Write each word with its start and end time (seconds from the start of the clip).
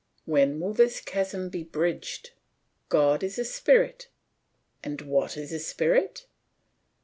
When 0.25 0.59
will 0.59 0.73
this 0.73 0.99
chasm 0.99 1.49
be 1.49 1.63
bridged? 1.63 2.31
"God 2.89 3.21
is 3.23 3.37
a 3.37 3.45
spirit." 3.45 4.07
"And 4.83 4.99
what 5.01 5.37
is 5.37 5.53
a 5.53 5.59
spirit?" 5.59 6.25